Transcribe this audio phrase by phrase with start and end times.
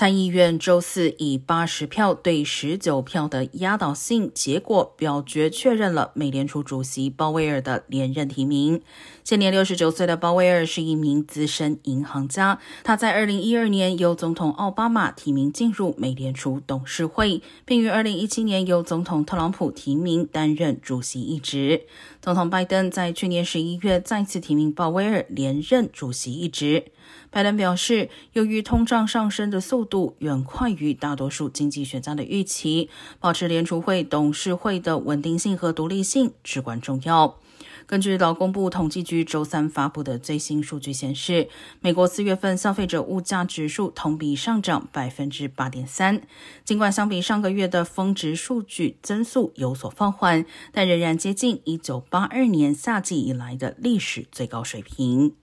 [0.00, 8.80] 参议院周四以八十票对十九票的压倒性结果表决确认了美联储主席鲍威尔的连任提名。
[9.24, 21.82] 现年六十九岁的鲍威尔是一名资深银行家，他在二零一二年由总统奥巴马提名进入美联储董事会，并于二零一七年由总统特朗普提名担任主席一职。
[22.22, 26.86] 总统拜登在去年十一月再次提名鲍威尔连任主席一职。
[27.32, 37.36] 拜登表示，由于通胀上升的速度度远快于大多数经济学家的预期，保持联储会董事会的稳定性和独立性至关重要。
[37.86, 41.48] 根据劳工部统计局周三发布的最新数据显示，
[41.80, 46.22] 美国四月份消费者物价指数同比上涨百分之八点三。
[46.64, 55.34] 尽管相比上个月的峰值数据增速有所放缓，但仍然接近一九八二年夏季以来的历史最高水平。